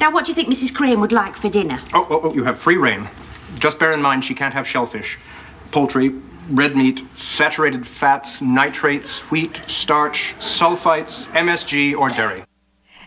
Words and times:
Now, 0.00 0.12
what 0.12 0.24
do 0.24 0.30
you 0.30 0.34
think 0.34 0.48
Mrs. 0.48 0.72
Crane 0.72 1.00
would 1.00 1.12
like 1.12 1.36
for 1.36 1.48
dinner? 1.48 1.80
Oh, 1.92 2.06
oh, 2.08 2.20
oh, 2.24 2.34
you 2.34 2.44
have 2.44 2.58
free 2.58 2.76
rein. 2.76 3.08
Just 3.58 3.78
bear 3.78 3.92
in 3.92 4.00
mind 4.00 4.24
she 4.24 4.34
can't 4.34 4.54
have 4.54 4.66
shellfish, 4.66 5.18
poultry, 5.72 6.10
red 6.50 6.76
meat, 6.76 7.02
saturated 7.16 7.86
fats, 7.86 8.40
nitrates, 8.40 9.20
wheat, 9.30 9.60
starch, 9.66 10.34
sulfites, 10.38 11.26
MSG, 11.28 11.96
or 11.96 12.10
dairy. 12.10 12.44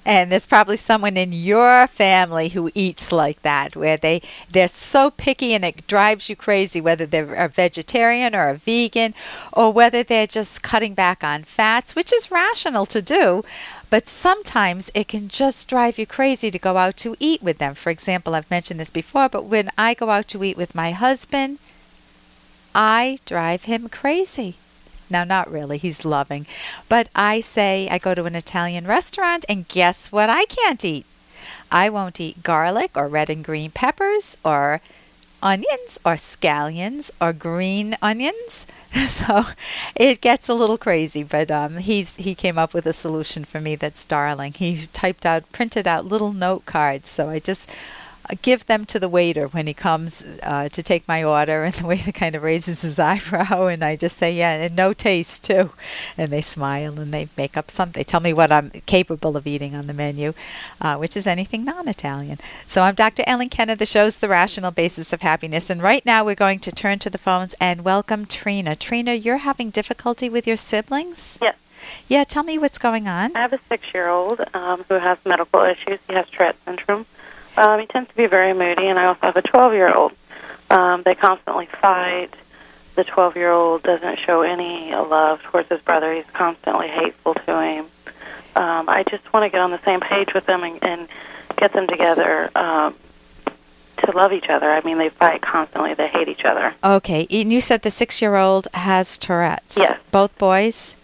And 0.03 0.31
there's 0.31 0.47
probably 0.47 0.77
someone 0.77 1.15
in 1.15 1.31
your 1.31 1.85
family 1.85 2.49
who 2.49 2.71
eats 2.73 3.11
like 3.11 3.43
that, 3.43 3.75
where 3.75 3.97
they 3.97 4.23
they're 4.49 4.67
so 4.67 5.11
picky 5.11 5.53
and 5.53 5.63
it 5.63 5.85
drives 5.85 6.27
you 6.27 6.35
crazy, 6.35 6.81
whether 6.81 7.05
they're 7.05 7.35
a 7.35 7.47
vegetarian 7.47 8.35
or 8.35 8.49
a 8.49 8.55
vegan, 8.55 9.13
or 9.53 9.71
whether 9.71 10.01
they're 10.01 10.25
just 10.25 10.63
cutting 10.63 10.95
back 10.95 11.23
on 11.23 11.43
fats, 11.43 11.95
which 11.95 12.11
is 12.11 12.31
rational 12.31 12.87
to 12.87 13.01
do. 13.01 13.43
But 13.91 14.07
sometimes 14.07 14.89
it 14.93 15.09
can 15.09 15.27
just 15.27 15.67
drive 15.67 15.99
you 15.99 16.07
crazy 16.07 16.49
to 16.49 16.57
go 16.57 16.77
out 16.77 16.95
to 16.97 17.17
eat 17.19 17.43
with 17.43 17.57
them. 17.57 17.75
For 17.75 17.89
example, 17.89 18.33
I've 18.33 18.49
mentioned 18.49 18.79
this 18.79 18.89
before, 18.89 19.27
but 19.27 19.43
when 19.43 19.69
I 19.77 19.93
go 19.93 20.09
out 20.09 20.29
to 20.29 20.43
eat 20.45 20.55
with 20.55 20.73
my 20.73 20.93
husband, 20.93 21.59
I 22.73 23.19
drive 23.25 23.65
him 23.65 23.89
crazy. 23.89 24.55
Now, 25.09 25.25
not 25.25 25.51
really, 25.51 25.77
he's 25.77 26.05
loving. 26.05 26.47
But 26.87 27.09
I 27.13 27.41
say 27.41 27.89
I 27.91 27.97
go 27.97 28.15
to 28.15 28.23
an 28.23 28.35
Italian 28.35 28.87
restaurant, 28.87 29.43
and 29.49 29.67
guess 29.67 30.09
what 30.09 30.29
I 30.29 30.45
can't 30.45 30.85
eat? 30.85 31.05
I 31.69 31.89
won't 31.89 32.21
eat 32.21 32.43
garlic 32.43 32.91
or 32.95 33.09
red 33.09 33.29
and 33.29 33.43
green 33.43 33.71
peppers 33.71 34.37
or 34.45 34.79
onions 35.41 35.99
or 36.05 36.13
scallions 36.13 37.11
or 37.19 37.33
green 37.33 37.95
onions. 38.01 38.65
So 39.07 39.43
it 39.95 40.19
gets 40.19 40.49
a 40.49 40.53
little 40.53 40.77
crazy, 40.77 41.23
but 41.23 41.49
um, 41.49 41.77
he's 41.77 42.17
he 42.17 42.35
came 42.35 42.57
up 42.57 42.73
with 42.73 42.85
a 42.85 42.91
solution 42.91 43.45
for 43.45 43.61
me 43.61 43.77
that's 43.77 44.03
darling. 44.03 44.51
He 44.51 44.87
typed 44.91 45.25
out, 45.25 45.49
printed 45.53 45.87
out 45.87 46.03
little 46.03 46.33
note 46.33 46.65
cards. 46.65 47.07
So 47.07 47.29
I 47.29 47.39
just 47.39 47.69
give 48.41 48.65
them 48.65 48.85
to 48.85 48.99
the 48.99 49.09
waiter 49.09 49.47
when 49.47 49.67
he 49.67 49.73
comes 49.73 50.23
uh, 50.43 50.69
to 50.69 50.83
take 50.83 51.07
my 51.07 51.23
order, 51.23 51.63
and 51.63 51.73
the 51.73 51.87
waiter 51.87 52.11
kind 52.11 52.35
of 52.35 52.43
raises 52.43 52.81
his 52.81 52.99
eyebrow, 53.11 53.67
and 53.67 53.83
I 53.83 53.95
just 53.95 54.17
say, 54.17 54.31
"Yeah, 54.33 54.53
and 54.53 54.75
no 54.75 54.93
taste 54.93 55.43
too," 55.43 55.71
and 56.17 56.31
they 56.31 56.41
smile 56.41 56.99
and 56.99 57.13
they 57.13 57.27
make 57.37 57.57
up 57.57 57.71
some. 57.71 57.91
They 57.91 58.03
tell 58.03 58.19
me 58.19 58.33
what 58.33 58.51
I'm 58.51 58.69
capable 58.85 59.37
of 59.37 59.47
eating 59.47 59.75
on 59.75 59.87
the 59.87 59.93
menu, 59.93 60.33
uh, 60.79 60.97
which 60.97 61.17
is 61.17 61.27
anything 61.27 61.63
non-Italian. 61.65 62.39
So 62.67 62.83
I'm 62.83 62.95
Dr. 62.95 63.23
Ellen 63.27 63.49
Kenner. 63.49 63.75
The 63.75 63.85
show's 63.85 64.19
The 64.19 64.29
Rational 64.29 64.71
Basis 64.71 65.13
of 65.13 65.21
Happiness, 65.21 65.69
and 65.69 65.81
right 65.81 66.05
now 66.05 66.23
we're 66.23 66.35
going 66.35 66.59
to 66.59 66.71
turn 66.71 66.99
to 66.99 67.09
the 67.09 67.17
phones 67.17 67.55
and 67.59 67.83
welcome 67.83 68.25
Trina. 68.25 68.75
Trina, 68.75 69.13
you're 69.13 69.37
having 69.37 69.69
difficulty 69.69 70.29
with 70.29 70.47
your 70.47 70.57
siblings. 70.57 71.37
Yes. 71.41 71.57
Yeah, 72.07 72.23
tell 72.23 72.43
me 72.43 72.57
what's 72.57 72.77
going 72.77 73.07
on. 73.07 73.35
I 73.35 73.39
have 73.39 73.53
a 73.53 73.59
six-year-old 73.67 74.41
um, 74.53 74.83
who 74.87 74.95
has 74.95 75.17
medical 75.25 75.61
issues. 75.61 75.99
He 76.07 76.13
has 76.13 76.29
Tourette 76.29 76.55
syndrome. 76.63 77.05
Um, 77.57 77.79
he 77.79 77.85
tends 77.85 78.09
to 78.09 78.15
be 78.15 78.27
very 78.27 78.53
moody, 78.53 78.87
and 78.87 78.97
I 78.97 79.05
also 79.05 79.21
have 79.21 79.37
a 79.37 79.41
12 79.41 79.73
year 79.73 79.93
old. 79.93 80.13
Um, 80.69 81.03
they 81.03 81.15
constantly 81.15 81.65
fight. 81.65 82.33
The 82.95 83.03
12 83.03 83.35
year 83.35 83.51
old 83.51 83.83
doesn't 83.83 84.19
show 84.19 84.41
any 84.41 84.91
love 84.93 85.41
towards 85.43 85.69
his 85.69 85.81
brother. 85.81 86.13
He's 86.13 86.25
constantly 86.33 86.87
hateful 86.87 87.33
to 87.33 87.61
him. 87.61 87.85
Um, 88.55 88.89
I 88.89 89.03
just 89.09 89.31
want 89.33 89.45
to 89.45 89.49
get 89.49 89.61
on 89.61 89.71
the 89.71 89.81
same 89.83 89.99
page 89.99 90.33
with 90.33 90.45
them 90.45 90.63
and, 90.63 90.83
and 90.83 91.07
get 91.55 91.73
them 91.73 91.87
together 91.87 92.49
um, 92.55 92.95
to 93.97 94.11
love 94.11 94.33
each 94.33 94.49
other. 94.49 94.69
I 94.69 94.81
mean, 94.81 94.97
they 94.97 95.09
fight 95.09 95.41
constantly, 95.41 95.93
they 95.93 96.07
hate 96.09 96.27
each 96.27 96.43
other. 96.43 96.73
Okay, 96.83 97.27
and 97.29 97.51
you 97.51 97.61
said 97.61 97.81
the 97.81 97.91
six 97.91 98.21
year 98.21 98.35
old 98.35 98.67
has 98.73 99.17
Tourette's. 99.17 99.77
Yes. 99.77 99.99
Both 100.11 100.37
boys? 100.37 100.95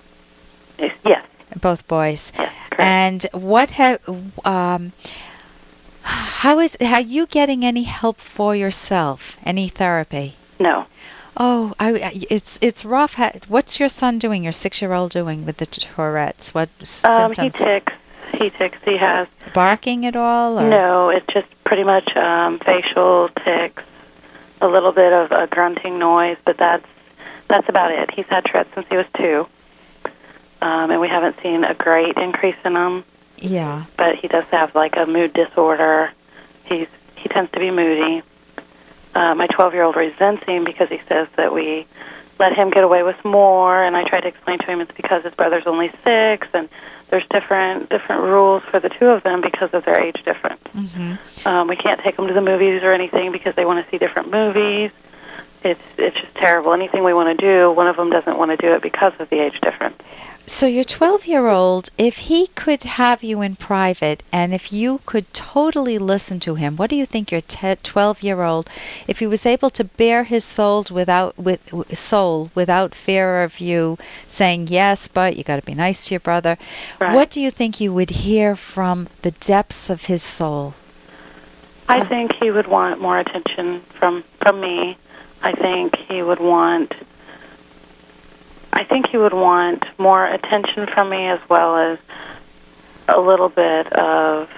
Yes. 0.78 1.24
Both 1.60 1.88
boys. 1.88 2.32
Yes. 2.38 2.54
Correct. 2.70 2.82
And 2.82 3.26
what 3.32 3.72
have. 3.72 4.00
Um, 4.46 4.92
how 6.08 6.60
is 6.60 6.78
are 6.82 7.02
you 7.02 7.26
getting 7.28 7.66
any 7.66 7.84
help 7.84 8.18
for 8.18 8.56
yourself? 8.56 9.38
Any 9.46 9.68
therapy? 9.68 10.36
No. 10.60 10.86
Oh, 11.40 11.74
I, 11.80 12.26
it's 12.32 12.58
it's 12.62 12.84
rough. 12.86 13.16
Ha- 13.16 13.34
What's 13.48 13.80
your 13.80 13.90
son 13.90 14.18
doing? 14.18 14.44
Your 14.44 14.52
six-year-old 14.54 15.12
doing 15.12 15.46
with 15.46 15.58
the 15.58 15.66
Tourette's? 15.68 16.54
What 16.54 16.70
Um, 17.04 17.32
he 17.32 17.36
symptoms? 17.36 17.56
tics. 17.56 17.94
He 18.34 18.50
tics. 18.50 18.80
He 18.84 18.98
has 18.98 19.28
Barking 19.54 20.06
at 20.06 20.16
all? 20.16 20.60
Or? 20.60 20.68
No, 20.70 21.10
it's 21.10 21.28
just 21.28 21.48
pretty 21.64 21.84
much 21.84 22.16
um, 22.18 22.60
facial 22.60 23.30
tics, 23.44 23.84
a 24.62 24.68
little 24.68 24.92
bit 24.92 25.14
of 25.14 25.32
a 25.32 25.48
grunting 25.48 26.00
noise, 26.00 26.38
but 26.46 26.58
that's 26.58 26.88
that's 27.48 27.70
about 27.70 27.92
it. 27.92 28.12
He's 28.12 28.26
had 28.28 28.46
Tourette's 28.46 28.74
since 28.74 28.88
he 28.90 28.98
was 28.98 29.06
two, 29.16 29.48
um, 30.62 30.90
and 30.92 31.00
we 31.02 31.08
haven't 31.10 31.40
seen 31.42 31.64
a 31.64 31.74
great 31.76 32.18
increase 32.18 32.58
in 32.66 32.76
him. 32.76 33.04
Yeah. 33.40 33.86
But 33.98 34.16
he 34.16 34.28
does 34.28 34.46
have 34.46 34.76
like 34.76 34.96
a 34.98 35.06
mood 35.06 35.34
disorder. 35.34 36.12
He's 36.66 36.88
he 37.16 37.30
tends 37.30 37.52
to 37.52 37.60
be 37.60 37.72
moody. 37.72 38.24
Uh, 39.16 39.34
my 39.34 39.48
12 39.48 39.74
year 39.74 39.84
old 39.84 39.96
resents 39.96 40.44
him 40.44 40.64
because 40.64 40.90
he 40.90 41.00
says 41.08 41.28
that 41.38 41.54
we 41.54 41.88
let 42.40 42.54
him 42.54 42.70
get 42.70 42.84
away 42.84 43.02
with 43.02 43.24
more, 43.26 43.84
and 43.84 43.98
I 43.98 44.04
try 44.04 44.20
to 44.20 44.28
explain 44.28 44.60
to 44.60 44.66
him 44.66 44.82
it's 44.82 44.92
because 44.92 45.24
his 45.24 45.34
brother's 45.34 45.66
only 45.66 45.90
six, 46.04 46.48
and 46.54 46.70
there's 47.10 47.26
different 47.30 47.90
different 47.90 48.24
rules 48.24 48.64
for 48.64 48.80
the 48.80 48.90
two 48.90 49.08
of 49.08 49.24
them 49.24 49.42
because 49.42 49.74
of 49.74 49.86
their 49.86 50.00
age 50.00 50.24
difference. 50.24 50.64
Mm-hmm. 50.76 51.48
Um, 51.48 51.68
we 51.68 51.76
can't 51.76 52.00
take 52.02 52.16
them 52.16 52.28
to 52.28 52.34
the 52.34 52.42
movies 52.42 52.84
or 52.84 52.94
anything 52.94 53.32
because 53.32 53.56
they 53.56 53.66
want 53.66 53.84
to 53.84 53.90
see 53.90 53.98
different 53.98 54.32
movies. 54.32 54.92
It's 55.64 55.82
it's 55.98 56.16
just 56.16 56.36
terrible. 56.36 56.74
Anything 56.74 57.04
we 57.04 57.14
want 57.14 57.38
to 57.38 57.46
do, 57.46 57.72
one 57.72 57.88
of 57.88 57.96
them 57.96 58.10
doesn't 58.10 58.38
want 58.38 58.52
to 58.52 58.58
do 58.58 58.72
it 58.74 58.82
because 58.82 59.14
of 59.20 59.30
the 59.30 59.40
age 59.40 59.60
difference. 59.62 60.02
So 60.50 60.66
your 60.66 60.86
12-year-old, 60.86 61.90
if 61.98 62.20
he 62.30 62.48
could 62.48 62.84
have 62.84 63.22
you 63.22 63.42
in 63.42 63.58
private, 63.58 64.24
and 64.32 64.54
if 64.54 64.72
you 64.72 65.02
could 65.06 65.34
totally 65.34 65.98
listen 65.98 66.40
to 66.40 66.56
him, 66.56 66.78
what 66.78 66.90
do 66.90 66.96
you 66.96 67.06
think 67.06 67.32
your 67.34 67.42
12-year-old, 67.42 68.70
if 69.10 69.20
he 69.20 69.28
was 69.28 69.46
able 69.46 69.70
to 69.72 69.84
bare 69.84 70.24
his 70.24 70.46
soul 70.46 70.86
without 70.90 71.38
with 71.38 71.60
soul 71.98 72.50
without 72.56 72.96
fear 72.96 73.44
of 73.44 73.60
you 73.60 73.98
saying 74.30 74.68
yes, 74.68 75.10
but 75.10 75.36
you 75.36 75.44
got 75.44 75.58
to 75.58 75.66
be 75.66 75.76
nice 75.76 76.06
to 76.08 76.14
your 76.14 76.22
brother, 76.22 76.58
Right. 76.98 77.14
what 77.14 77.30
do 77.30 77.42
you 77.42 77.52
think 77.52 77.82
you 77.82 77.94
would 77.94 78.12
hear 78.12 78.56
from 78.56 79.08
the 79.24 79.32
depths 79.32 79.90
of 79.90 80.06
his 80.06 80.24
soul? 80.24 80.76
I 81.90 82.06
think 82.06 82.34
he 82.36 82.52
would 82.52 82.68
want 82.68 83.02
more 83.02 83.18
attention 83.18 83.82
from 83.82 84.24
from 84.40 84.62
me. 84.62 84.98
I 85.42 85.54
think 85.54 85.96
he 85.96 86.22
would 86.22 86.40
want 86.40 86.94
I 88.74 88.84
think 88.84 89.10
he 89.10 89.18
would 89.18 89.34
want 89.34 89.86
more 89.98 90.26
attention 90.26 90.86
from 90.86 91.10
me 91.10 91.28
as 91.28 91.40
well 91.50 91.78
as 91.78 92.00
a 93.08 93.20
little 93.20 93.50
bit 93.50 93.92
of 93.94 94.50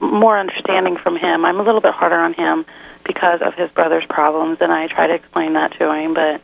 more 0.00 0.38
understanding 0.38 0.96
from 0.96 1.16
him. 1.16 1.44
I'm 1.44 1.58
a 1.58 1.62
little 1.62 1.80
bit 1.80 1.94
harder 1.94 2.18
on 2.18 2.34
him 2.34 2.66
because 3.04 3.40
of 3.40 3.54
his 3.54 3.70
brother's 3.70 4.04
problems 4.06 4.58
and 4.60 4.70
I 4.70 4.88
try 4.88 5.06
to 5.06 5.14
explain 5.14 5.54
that 5.54 5.72
to 5.78 5.92
him, 5.94 6.12
but 6.12 6.42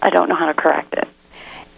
I 0.00 0.10
don't 0.10 0.28
know 0.28 0.34
how 0.34 0.46
to 0.46 0.54
correct 0.54 0.94
it. 0.94 1.08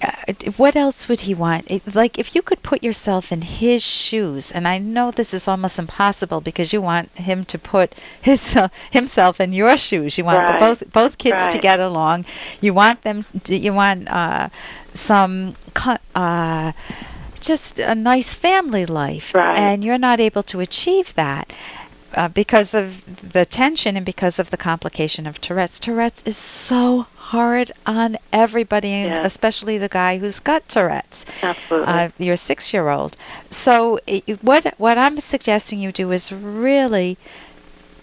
Uh, 0.03 0.51
what 0.57 0.77
else 0.77 1.09
would 1.09 1.21
he 1.23 1.35
want? 1.35 1.71
It, 1.71 1.95
like, 1.95 2.19
if 2.19 2.35
you 2.35 2.43
could 2.43 2.63
put 2.63 2.83
yourself 2.83 3.31
in 3.33 3.43
his 3.43 3.85
shoes, 3.85 4.51
and 4.53 4.67
I 4.67 4.79
know 4.79 5.11
this 5.11 5.33
is 5.35 5.47
almost 5.49 5.79
impossible 5.79 6.41
because 6.41 6.73
you 6.73 6.81
want 6.81 7.11
him 7.17 7.45
to 7.47 7.59
put 7.59 7.95
his 8.21 8.57
uh, 8.57 8.69
himself 8.91 9.41
in 9.41 9.53
your 9.53 9.77
shoes. 9.77 10.19
You 10.19 10.25
want 10.25 10.47
the 10.47 10.55
both 10.59 10.93
both 10.93 11.19
kids 11.19 11.49
to 11.49 11.59
get 11.59 11.81
along. 11.81 12.25
You 12.61 12.75
want 12.75 13.03
them. 13.03 13.25
To, 13.45 13.57
you 13.57 13.73
want 13.73 14.09
uh, 14.09 14.49
some. 14.93 15.55
Uh, 16.15 16.73
just 17.41 17.81
a 17.81 17.95
nice 17.97 18.35
family 18.35 18.87
life, 18.87 19.35
Right. 19.35 19.59
and 19.59 19.83
you're 19.83 19.99
not 19.99 20.21
able 20.21 20.45
to 20.45 20.61
achieve 20.61 21.13
that. 21.15 21.53
Uh, 22.15 22.29
because 22.29 22.75
of 22.75 23.33
the 23.33 23.45
tension 23.47 23.97
and 23.97 24.05
because 24.05 24.39
of 24.39 24.51
the 24.51 24.57
complication 24.57 25.27
of 25.27 25.41
Tourette's. 25.41 25.81
Tourette's 25.81 26.23
is 26.25 26.37
so 26.37 27.07
hard 27.17 27.73
on 27.87 28.17
everybody, 28.33 28.91
and 28.93 29.19
especially 29.25 29.79
the 29.79 29.89
guy 29.89 30.19
who's 30.19 30.39
got 30.39 30.69
Tourette's. 30.69 31.25
Absolutely. 31.43 31.93
Uh, 31.93 32.09
your 32.19 32.37
six-year-old. 32.37 33.17
So 33.51 33.99
i 34.07 34.23
what 34.43 34.75
what 34.79 34.99
I'm 34.99 35.19
suggesting 35.21 35.79
you 35.81 35.93
do 35.93 36.13
is 36.13 36.33
really 36.33 37.17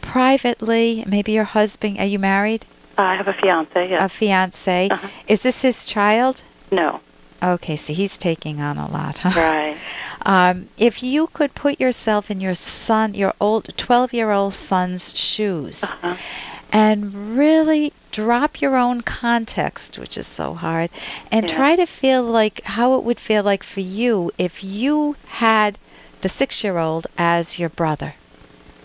privately. 0.02 1.04
Maybe 1.08 1.32
your 1.34 1.44
husband. 1.44 2.00
Are 2.00 2.06
you 2.06 2.20
married? 2.20 2.66
I 2.98 3.16
have 3.16 3.28
a 3.28 3.34
fiance, 3.34 3.90
yes. 3.90 4.02
A 4.04 4.10
fiance. 4.10 4.90
Uh-huh. 4.90 5.08
Is 5.28 5.44
this 5.44 5.62
his 5.62 5.86
child? 5.86 6.44
no. 6.72 7.02
Okay, 7.42 7.76
so 7.78 7.94
he's 7.94 8.18
taking 8.18 8.60
on 8.62 8.78
a 8.78 8.90
lot, 8.90 9.20
huh? 9.20 9.32
Right. 9.40 9.78
Um, 10.26 10.68
if 10.78 11.02
you 11.02 11.28
could 11.28 11.56
put 11.56 11.80
yourself 11.80 12.30
in 12.30 12.42
your 12.42 12.54
son, 12.54 13.14
your 13.14 13.34
old 13.40 13.70
12 13.78 14.14
year 14.14 14.32
old 14.32 14.54
son's 14.54 15.18
shoes, 15.18 15.82
Uh-huh. 15.84 16.16
and 16.74 17.38
really 17.38 17.94
drop 18.12 18.62
your 18.62 18.76
own 18.76 19.02
context, 19.02 19.98
which 19.98 20.18
is 20.18 20.28
so 20.28 20.56
hard, 20.56 20.90
and 21.32 21.48
Yeah. 21.48 21.56
try 21.56 21.76
to 21.78 21.86
feel 21.86 22.22
like 22.22 22.62
how 22.66 22.96
it 22.96 23.04
would 23.04 23.20
feel 23.20 23.44
like 23.44 23.64
for 23.64 23.80
you 23.80 24.32
if 24.38 24.62
you 24.64 25.16
had 25.30 25.78
the 26.22 26.30
six 26.30 26.64
year 26.66 26.78
old 26.78 27.08
as 27.18 27.58
your 27.58 27.70
brother. 27.70 28.16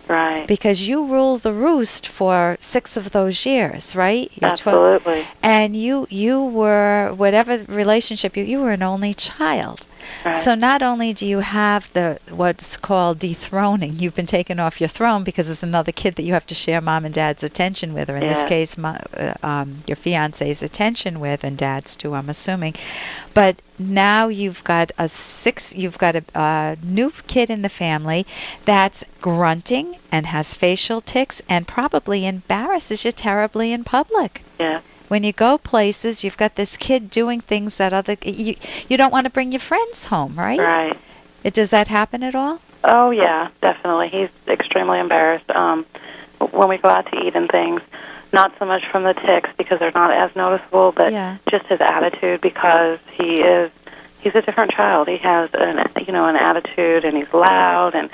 Right. 0.08 0.46
Because 0.46 0.86
you 0.86 1.06
ruled 1.06 1.42
the 1.42 1.52
roost 1.52 2.06
for 2.08 2.56
six 2.60 2.96
of 2.96 3.12
those 3.12 3.46
years, 3.46 3.96
right? 3.96 4.30
You're 4.40 4.50
12 4.50 4.94
Absolutely. 4.94 5.26
and 5.42 5.74
you 5.76 6.06
you 6.10 6.44
were 6.44 7.12
whatever 7.16 7.58
relationship 7.68 8.36
you 8.36 8.44
you 8.44 8.60
were 8.60 8.72
an 8.72 8.82
only 8.82 9.14
child 9.14 9.86
Right. 10.24 10.34
So 10.34 10.54
not 10.54 10.82
only 10.82 11.12
do 11.12 11.26
you 11.26 11.40
have 11.40 11.92
the 11.92 12.18
what's 12.30 12.76
called 12.76 13.18
dethroning, 13.18 13.94
you've 13.94 14.14
been 14.14 14.26
taken 14.26 14.58
off 14.58 14.80
your 14.80 14.88
throne 14.88 15.24
because 15.24 15.46
there's 15.46 15.62
another 15.62 15.92
kid 15.92 16.16
that 16.16 16.22
you 16.22 16.32
have 16.32 16.46
to 16.46 16.54
share 16.54 16.80
mom 16.80 17.04
and 17.04 17.14
dad's 17.14 17.42
attention 17.42 17.94
with, 17.94 18.08
or 18.10 18.16
in 18.16 18.28
this 18.28 18.44
case, 18.44 18.76
mo- 18.78 19.00
uh, 19.16 19.34
um, 19.42 19.82
your 19.86 19.96
fiance's 19.96 20.62
attention 20.62 21.20
with, 21.20 21.44
and 21.44 21.58
dad's 21.58 21.96
too, 21.96 22.14
I'm 22.14 22.28
assuming. 22.28 22.74
But 23.34 23.60
now 23.78 24.28
you've 24.28 24.62
got 24.64 24.92
a 24.96 25.08
six, 25.08 25.74
you've 25.74 25.98
got 25.98 26.16
a, 26.16 26.24
a 26.34 26.76
new 26.82 27.10
kid 27.26 27.50
in 27.50 27.62
the 27.62 27.68
family 27.68 28.26
that's 28.64 29.04
grunting 29.20 29.96
and 30.12 30.26
has 30.26 30.54
facial 30.54 31.00
tics 31.00 31.42
and 31.48 31.66
probably 31.66 32.26
embarrasses 32.26 33.04
you 33.04 33.12
terribly 33.12 33.72
in 33.72 33.82
public 33.84 34.42
yeah. 34.58 34.80
When 35.08 35.22
you 35.22 35.32
go 35.32 35.58
places, 35.58 36.24
you've 36.24 36.36
got 36.36 36.54
this 36.56 36.76
kid 36.76 37.10
doing 37.10 37.40
things 37.40 37.76
that 37.78 37.92
other 37.92 38.16
you 38.24 38.56
you 38.88 38.96
don't 38.96 39.12
want 39.12 39.24
to 39.24 39.30
bring 39.30 39.52
your 39.52 39.60
friends 39.60 40.06
home, 40.06 40.34
right? 40.36 40.58
Right. 40.58 40.98
It, 41.42 41.52
does 41.54 41.70
that 41.70 41.88
happen 41.88 42.22
at 42.22 42.34
all? 42.34 42.60
Oh 42.84 43.10
yeah, 43.10 43.48
definitely. 43.60 44.08
He's 44.08 44.30
extremely 44.48 44.98
embarrassed 44.98 45.50
um, 45.50 45.84
when 46.50 46.68
we 46.68 46.78
go 46.78 46.88
out 46.88 47.10
to 47.12 47.26
eat 47.26 47.34
and 47.36 47.48
things. 47.50 47.82
Not 48.32 48.52
so 48.58 48.64
much 48.64 48.86
from 48.88 49.04
the 49.04 49.14
tics 49.14 49.50
because 49.56 49.78
they're 49.78 49.92
not 49.94 50.10
as 50.10 50.34
noticeable, 50.34 50.90
but 50.92 51.12
Yeah. 51.12 51.36
just 51.48 51.66
his 51.66 51.80
attitude 51.80 52.40
because 52.40 52.98
he 53.12 53.40
is 53.42 53.70
he's 54.20 54.34
a 54.34 54.42
different 54.42 54.72
child. 54.72 55.06
He 55.08 55.18
has 55.18 55.50
an 55.54 55.86
you 56.06 56.12
know 56.12 56.26
an 56.26 56.36
attitude 56.36 57.04
and 57.04 57.16
he's 57.16 57.32
loud 57.32 57.94
and 57.94 58.10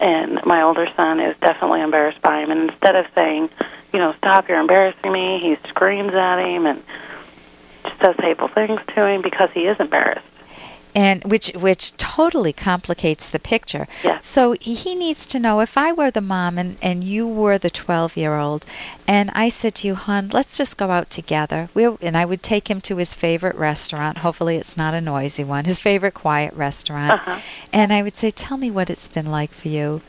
and 0.00 0.44
my 0.46 0.62
older 0.62 0.88
son 0.96 1.20
is 1.20 1.36
definitely 1.40 1.82
embarrassed 1.82 2.22
by 2.22 2.40
him. 2.40 2.50
And 2.50 2.70
instead 2.70 2.96
of 2.96 3.06
saying, 3.14 3.50
you 3.92 3.98
know, 3.98 4.12
stop, 4.18 4.48
you're 4.48 4.60
embarrassing 4.60 5.12
me, 5.12 5.38
he 5.38 5.56
screams 5.68 6.14
at 6.14 6.38
him 6.38 6.66
and 6.66 6.82
just 7.84 8.00
says 8.00 8.16
hateful 8.18 8.48
things 8.48 8.80
to 8.94 9.06
him 9.06 9.22
because 9.22 9.50
he 9.52 9.66
is 9.66 9.78
embarrassed. 9.80 10.26
And 10.92 11.22
which 11.22 11.52
which 11.54 11.96
totally 11.98 12.52
complicates 12.52 13.28
the 13.28 13.38
picture. 13.38 13.86
Yes. 14.02 14.26
So 14.26 14.56
he 14.60 14.74
he 14.74 14.96
needs 14.96 15.24
to 15.26 15.38
know 15.38 15.60
if 15.60 15.78
I 15.78 15.92
were 15.92 16.10
the 16.10 16.20
mom 16.20 16.58
and, 16.58 16.78
and 16.82 17.04
you 17.04 17.28
were 17.28 17.58
the 17.58 17.70
12 17.70 18.16
year 18.16 18.36
old, 18.36 18.66
and 19.06 19.30
I 19.32 19.50
said 19.50 19.76
to 19.76 19.86
you, 19.86 19.94
hon, 19.94 20.30
let's 20.30 20.58
just 20.58 20.76
go 20.76 20.90
out 20.90 21.08
together. 21.08 21.68
We 21.74 21.84
and 22.02 22.16
I 22.16 22.24
would 22.24 22.42
take 22.42 22.68
him 22.68 22.80
to 22.82 22.96
his 22.96 23.14
favorite 23.14 23.54
restaurant. 23.54 24.18
Hopefully, 24.18 24.56
it's 24.56 24.76
not 24.76 24.94
a 24.94 25.00
noisy 25.00 25.44
one. 25.44 25.64
His 25.64 25.78
favorite 25.78 26.14
quiet 26.14 26.54
restaurant. 26.54 27.12
Uh-huh. 27.12 27.38
And 27.72 27.92
I 27.92 28.02
would 28.02 28.16
say, 28.16 28.32
tell 28.32 28.56
me 28.56 28.72
what 28.72 28.90
it's 28.90 29.06
been 29.06 29.30
like 29.30 29.52
for 29.52 29.68
you. 29.68 30.00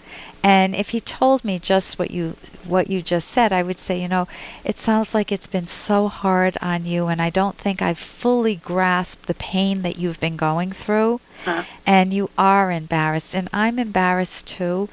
And 0.43 0.75
if 0.75 0.89
he 0.89 0.99
told 0.99 1.43
me 1.45 1.59
just 1.59 1.99
what 1.99 2.11
you 2.11 2.35
what 2.65 2.89
you 2.89 3.01
just 3.01 3.27
said, 3.27 3.51
I 3.51 3.63
would 3.63 3.79
say, 3.79 4.01
you 4.01 4.07
know, 4.07 4.27
it 4.63 4.77
sounds 4.77 5.13
like 5.13 5.31
it's 5.31 5.47
been 5.47 5.67
so 5.67 6.07
hard 6.07 6.57
on 6.61 6.85
you, 6.85 7.07
and 7.07 7.21
I 7.21 7.29
don't 7.29 7.57
think 7.57 7.81
I've 7.81 7.97
fully 7.97 8.55
grasped 8.55 9.27
the 9.27 9.33
pain 9.35 9.81
that 9.83 9.97
you've 9.97 10.19
been 10.19 10.38
going 10.38 10.71
through. 10.71 11.19
Uh-huh. 11.45 11.63
And 11.85 12.13
you 12.13 12.29
are 12.38 12.71
embarrassed, 12.71 13.35
and 13.35 13.49
I'm 13.51 13.79
embarrassed 13.79 14.47
too. 14.47 14.89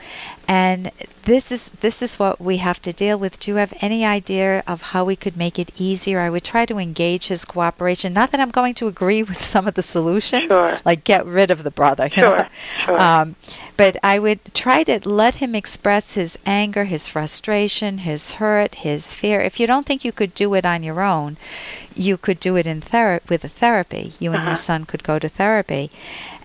And 0.46 0.90
this 1.24 1.52
is 1.52 1.68
this 1.80 2.00
is 2.00 2.18
what 2.18 2.40
we 2.40 2.56
have 2.56 2.80
to 2.82 2.92
deal 2.92 3.18
with. 3.18 3.38
Do 3.38 3.50
you 3.50 3.56
have 3.58 3.74
any 3.82 4.02
idea 4.02 4.62
of 4.66 4.80
how 4.80 5.04
we 5.04 5.14
could 5.14 5.36
make 5.36 5.58
it 5.58 5.70
easier? 5.76 6.20
I 6.20 6.30
would 6.30 6.42
try 6.44 6.64
to 6.64 6.78
engage 6.78 7.26
his 7.26 7.44
cooperation. 7.44 8.14
Not 8.14 8.30
that 8.30 8.40
I'm 8.40 8.50
going 8.50 8.72
to 8.74 8.86
agree 8.86 9.22
with 9.22 9.44
some 9.44 9.66
of 9.68 9.74
the 9.74 9.82
solutions, 9.82 10.44
Sure. 10.50 10.78
like 10.86 11.04
get 11.04 11.26
rid 11.26 11.50
of 11.50 11.64
the 11.64 11.70
brother. 11.70 12.04
You 12.06 12.22
Sure, 12.22 12.38
know? 12.38 12.46
sure. 12.86 12.98
Um, 12.98 13.36
but 13.76 13.96
I 14.02 14.18
would 14.18 14.40
try 14.54 14.84
to 14.84 15.06
let 15.06 15.36
him 15.36 15.54
express 15.54 16.14
his 16.14 16.38
anger, 16.46 16.84
his 16.86 17.08
frustration, 17.08 17.98
his 17.98 18.32
hurt, 18.34 18.76
his 18.76 19.12
fear. 19.12 19.40
If 19.42 19.60
you 19.60 19.66
don't 19.66 19.84
think 19.84 20.04
you 20.04 20.12
could 20.12 20.32
do 20.34 20.54
it 20.54 20.64
on 20.64 20.82
your 20.82 21.02
own, 21.02 21.36
you 21.98 22.16
could 22.16 22.38
do 22.40 22.56
it 22.56 22.66
in 22.66 22.80
thera- 22.80 23.20
with 23.28 23.44
a 23.44 23.48
therapy. 23.48 24.12
You 24.20 24.30
and 24.30 24.40
Uh-huh. 24.40 24.50
your 24.50 24.56
son 24.56 24.84
could 24.84 25.02
go 25.02 25.18
to 25.18 25.28
therapy. 25.28 25.90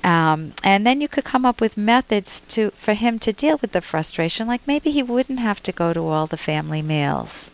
Um, 0.04 0.54
and 0.64 0.86
then 0.86 1.00
you 1.00 1.08
could 1.08 1.24
come 1.24 1.46
up 1.46 1.62
with 1.62 1.78
methods 1.78 2.42
to 2.50 2.72
for 2.72 2.94
him 2.94 3.20
to 3.20 3.32
deal 3.32 3.58
with 3.62 3.72
the 3.72 3.82
frustration. 3.82 4.48
Like 4.48 4.62
maybe 4.68 4.92
he 4.92 5.04
wouldn't 5.04 5.40
have 5.40 5.62
to 5.64 5.72
go 5.72 5.94
to 5.94 6.08
all 6.08 6.28
the 6.28 6.38
family 6.52 6.82
meals. 6.82 7.52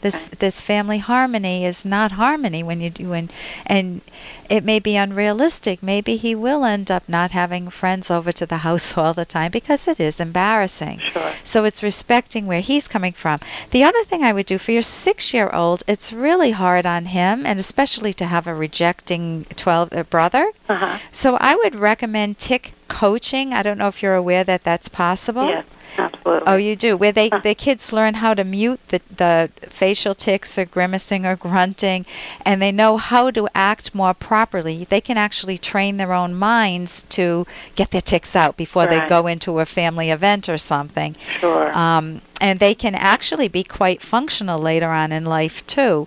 This 0.00 0.16
Okay. 0.16 0.36
this 0.38 0.60
family 0.60 0.98
harmony 0.98 1.64
is 1.64 1.84
not 1.84 2.12
harmony 2.12 2.62
when 2.62 2.80
you 2.80 2.90
do 2.90 3.12
and 3.12 3.32
and 3.66 4.00
it 4.48 4.62
may 4.64 4.78
be 4.78 4.96
unrealistic. 4.96 5.82
Maybe 5.82 6.16
he 6.16 6.34
will 6.34 6.64
end 6.64 6.90
up 6.90 7.08
not 7.08 7.30
having 7.30 7.70
friends 7.70 8.10
over 8.10 8.30
to 8.32 8.46
the 8.46 8.58
house 8.58 8.96
all 8.98 9.14
the 9.14 9.24
time 9.24 9.50
because 9.50 9.88
it 9.88 9.98
is 9.98 10.20
embarrassing. 10.20 10.98
Sure. 10.98 11.32
So 11.42 11.64
it's 11.64 11.82
respecting 11.82 12.46
where 12.46 12.60
he's 12.60 12.88
coming 12.88 13.12
from. 13.12 13.40
The 13.70 13.84
other 13.84 14.04
thing 14.04 14.22
I 14.22 14.32
would 14.32 14.46
do 14.46 14.58
for 14.58 14.72
your 14.72 14.82
six 14.82 15.32
year 15.32 15.50
old, 15.52 15.82
it's 15.86 16.12
really 16.12 16.50
hard 16.52 16.84
on 16.86 17.06
him, 17.06 17.46
and 17.46 17.58
especially 17.58 18.12
to 18.14 18.26
have 18.26 18.46
a 18.46 18.54
rejecting 18.54 19.44
12 19.56 19.92
uh, 19.92 20.02
brother. 20.04 20.50
Uh-huh. 20.68 20.98
So 21.12 21.36
I 21.40 21.54
would 21.56 21.74
recommend 21.74 22.38
tic 22.38 22.72
coaching. 22.88 23.52
I 23.52 23.62
don't 23.62 23.78
know 23.78 23.88
if 23.88 24.02
you're 24.02 24.14
aware 24.14 24.44
that 24.44 24.64
that's 24.64 24.88
possible. 24.88 25.48
Yes, 25.48 25.64
absolutely. 25.98 26.42
Oh, 26.46 26.56
you 26.56 26.76
do. 26.76 26.96
Where 26.96 27.12
they 27.12 27.28
Huh. 27.28 27.40
the 27.42 27.54
kids 27.54 27.92
learn 27.92 28.14
how 28.14 28.34
to 28.34 28.44
mute 28.44 28.80
the 28.88 29.00
the 29.16 29.50
facial 29.68 30.14
tics 30.14 30.58
or 30.58 30.64
grimacing 30.64 31.24
or 31.26 31.36
grunting, 31.36 32.06
and 32.44 32.60
they 32.60 32.72
know 32.72 32.96
how 32.96 33.30
to 33.30 33.48
act 33.54 33.94
more 33.94 34.14
properly. 34.14 34.84
They 34.84 35.00
can 35.00 35.16
actually 35.18 35.58
train 35.58 35.96
their 35.96 36.12
own 36.12 36.34
minds 36.34 37.04
to 37.10 37.46
get 37.74 37.90
their 37.90 38.00
tics 38.00 38.34
out 38.36 38.56
before 38.56 38.86
they 38.86 39.06
go 39.08 39.26
into 39.26 39.60
a 39.60 39.66
family 39.66 40.10
event 40.10 40.48
or 40.48 40.58
something. 40.58 41.16
Sure. 41.38 41.76
Um, 41.76 42.20
and 42.40 42.60
they 42.60 42.74
can 42.74 42.94
actually 42.94 43.48
be 43.48 43.64
quite 43.64 44.02
functional 44.02 44.58
later 44.58 44.90
on 44.90 45.12
in 45.12 45.24
life 45.24 45.66
too. 45.66 46.06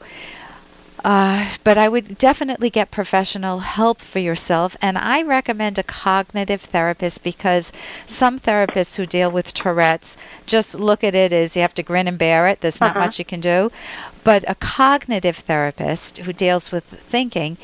Uh, 1.05 1.49
but 1.63 1.77
I 1.77 1.87
would 1.87 2.17
definitely 2.17 2.69
get 2.69 2.91
professional 2.91 3.59
help 3.59 4.01
for 4.01 4.19
yourself, 4.19 4.75
and 4.81 4.97
I 4.97 5.21
recommend 5.21 5.77
a 5.77 5.83
cognitive 5.83 6.61
therapist 6.61 7.23
because 7.23 7.71
some 8.05 8.39
therapists 8.39 8.97
who 8.97 9.05
deal 9.05 9.29
with 9.31 9.53
Tourette's 9.53 10.17
just 10.45 10.79
look 10.79 11.03
at 11.03 11.15
it 11.15 11.31
as 11.31 11.55
you 11.55 11.61
have 11.61 11.75
to 11.75 11.83
grin 11.83 12.07
and 12.07 12.17
bear 12.17 12.47
it. 12.47 12.61
There's 12.61 12.81
not 12.81 12.91
Uh-huh. 12.91 12.99
much 13.05 13.19
you 13.19 13.25
can 13.25 13.39
do. 13.39 13.71
But 14.23 14.43
a 14.49 14.55
cognitive 14.55 15.37
therapist 15.37 16.17
who 16.19 16.33
deals 16.33 16.71
with 16.71 16.83
thinking 16.83 17.57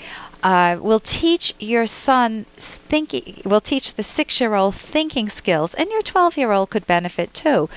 uh, 0.43 0.77
will 0.81 0.99
teach 0.99 1.53
your 1.57 1.87
son 1.87 2.45
thinking, 2.57 3.41
will 3.45 3.61
teach 3.61 3.93
the 3.95 4.03
six 4.03 4.39
year 4.41 4.53
old 4.55 4.75
thinking 4.75 5.29
skills, 5.29 5.73
and 5.73 5.89
your 5.89 6.01
12 6.01 6.37
year 6.37 6.51
old 6.51 6.69
could 6.69 6.85
benefit 6.85 7.33
too, 7.33 7.69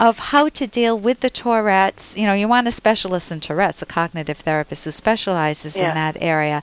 of 0.00 0.18
how 0.30 0.48
to 0.48 0.66
deal 0.66 0.98
with 0.98 1.20
the 1.20 1.28
Tourette's. 1.30 2.16
You 2.16 2.24
know, 2.26 2.32
you 2.32 2.48
want 2.48 2.66
a 2.68 2.70
specialist 2.70 3.30
in 3.30 3.40
Tourette's, 3.40 3.82
a 3.82 3.86
cognitive 3.86 4.38
therapist 4.38 4.86
who 4.86 4.90
specializes 4.90 5.76
Yeah. 5.76 5.90
in 5.90 5.94
that 5.94 6.16
area. 6.20 6.62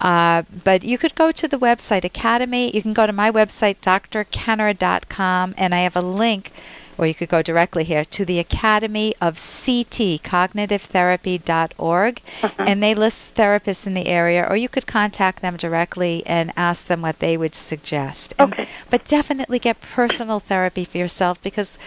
Uh, 0.00 0.42
but 0.64 0.82
you 0.82 0.98
could 0.98 1.14
go 1.14 1.30
to 1.30 1.46
the 1.46 1.58
website 1.58 2.04
Academy. 2.04 2.74
You 2.74 2.82
can 2.82 2.92
go 2.92 3.06
to 3.06 3.12
my 3.12 3.30
website, 3.30 3.76
drkenner.com, 3.80 5.54
and 5.56 5.74
I 5.74 5.78
have 5.80 5.96
a 5.96 6.02
link 6.02 6.52
or 6.98 7.06
you 7.06 7.14
could 7.14 7.28
go 7.28 7.42
directly 7.42 7.84
here 7.84 8.04
to 8.04 8.24
the 8.24 8.40
Academy 8.40 9.14
of 9.20 9.34
CT, 9.36 10.20
cognitivetherapy.org, 10.22 12.20
uh-huh. 12.42 12.64
and 12.66 12.82
they 12.82 12.94
list 12.94 13.34
therapists 13.36 13.86
in 13.86 13.94
the 13.94 14.08
area, 14.08 14.44
or 14.48 14.56
you 14.56 14.68
could 14.68 14.86
contact 14.86 15.40
them 15.40 15.56
directly 15.56 16.22
and 16.26 16.52
ask 16.56 16.86
them 16.86 17.02
what 17.02 17.20
they 17.20 17.36
would 17.36 17.54
suggest. 17.54 18.34
And- 18.38 18.52
Okay. 18.52 18.66
but 18.90 19.04
definitely 19.04 19.58
get 19.58 19.80
personal 19.80 20.40
therapy 20.40 20.84
for 20.84 20.98
yourself 20.98 21.40
because. 21.42 21.78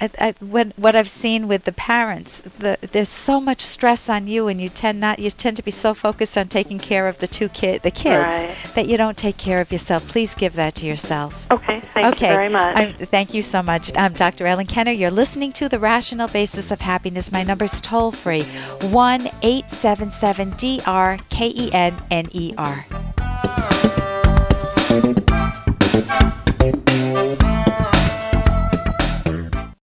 I, 0.00 0.10
I, 0.18 0.34
when, 0.40 0.72
what 0.76 0.96
I've 0.96 1.08
seen 1.08 1.48
with 1.48 1.64
the 1.64 1.72
parents, 1.72 2.40
the, 2.40 2.78
there's 2.92 3.08
so 3.08 3.40
much 3.40 3.60
stress 3.60 4.08
on 4.08 4.26
you, 4.26 4.48
and 4.48 4.60
you 4.60 4.68
tend 4.68 5.00
not 5.00 5.18
you 5.18 5.30
tend 5.30 5.56
to 5.56 5.62
be 5.62 5.70
so 5.70 5.94
focused 5.94 6.36
on 6.36 6.48
taking 6.48 6.78
care 6.78 7.06
of 7.08 7.18
the 7.18 7.26
two 7.26 7.48
kid 7.48 7.82
the 7.82 7.90
kids 7.90 8.16
Right. 8.16 8.56
that 8.74 8.88
you 8.88 8.96
don't 8.96 9.16
take 9.16 9.36
care 9.36 9.60
of 9.60 9.70
yourself. 9.72 10.06
Please 10.08 10.34
give 10.34 10.54
that 10.54 10.74
to 10.76 10.86
yourself. 10.86 11.46
okay. 11.50 11.80
Thank 11.94 12.14
okay. 12.14 12.28
you 12.28 12.34
very 12.34 12.48
much. 12.48 12.76
I'm, 12.76 12.94
thank 13.06 13.34
you 13.34 13.42
so 13.42 13.62
much. 13.62 13.90
I'm 13.96 14.12
Dr. 14.12 14.46
Ellen 14.46 14.66
Kenner. 14.66 14.90
You're 14.92 15.10
listening 15.10 15.52
to 15.54 15.68
The 15.68 15.78
Rational 15.78 16.28
Basis 16.28 16.70
of 16.70 16.80
Happiness. 16.80 17.30
My 17.32 17.42
number 17.42 17.64
is 17.66 17.80
toll 17.80 18.12
free 18.12 18.42
1 18.82 19.28
877 19.42 20.50
D 20.52 20.80
R 20.86 21.18
K 21.28 21.52
E 21.54 21.72
N 21.72 21.96
N 22.10 22.28
E 22.32 22.54
R. 22.58 22.86